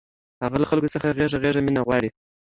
[0.43, 2.09] هغه له خلکو څخه غېږه غېږه مینه غواړي